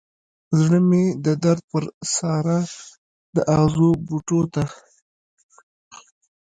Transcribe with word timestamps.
زړه 0.59 0.79
مې 0.89 1.03
د 1.25 1.27
درد 1.43 1.63
پر 1.71 1.83
سارا 2.15 2.59
د 3.35 3.37
اغزو 3.57 3.89
بوټو 4.05 4.41
ته 4.53 4.63